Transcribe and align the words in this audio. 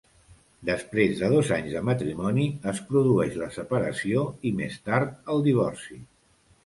Després 0.67 1.11
de 1.23 1.27
dos 1.33 1.51
anys 1.57 1.75
de 1.75 1.83
matrimoni 1.89 2.47
es 2.73 2.81
produeix 2.87 3.37
la 3.43 3.51
separació 3.59 4.25
i 4.51 4.55
més 4.63 4.83
tard 4.89 5.33
el 5.35 5.45
divorci. 5.51 6.01